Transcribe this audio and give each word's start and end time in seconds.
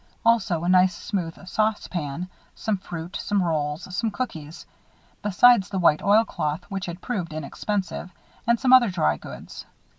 Also 0.25 0.63
a 0.63 0.67
nice 0.67 0.97
smooth 0.97 1.37
saucepan, 1.47 2.27
some 2.55 2.75
fruit, 2.75 3.15
some 3.21 3.43
rolls, 3.43 3.87
some 3.95 4.09
cookies; 4.09 4.65
besides 5.21 5.69
the 5.69 5.77
white 5.77 6.01
oilcloth, 6.01 6.63
which 6.71 6.87
had 6.87 7.01
proved 7.01 7.31
inexpensive; 7.33 8.09
and 8.47 8.59
some 8.59 8.73
other 8.73 8.89
drygoods. 8.89 9.63